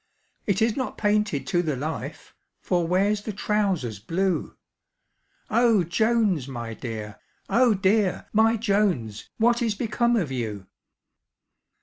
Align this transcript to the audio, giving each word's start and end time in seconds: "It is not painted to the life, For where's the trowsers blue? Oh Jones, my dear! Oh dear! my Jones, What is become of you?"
"It 0.47 0.63
is 0.63 0.75
not 0.75 0.97
painted 0.97 1.45
to 1.45 1.61
the 1.61 1.75
life, 1.75 2.33
For 2.59 2.87
where's 2.87 3.21
the 3.21 3.31
trowsers 3.31 3.99
blue? 3.99 4.57
Oh 5.47 5.83
Jones, 5.83 6.47
my 6.47 6.73
dear! 6.73 7.19
Oh 7.51 7.75
dear! 7.75 8.25
my 8.33 8.57
Jones, 8.57 9.29
What 9.37 9.61
is 9.61 9.75
become 9.75 10.15
of 10.15 10.31
you?" 10.31 10.65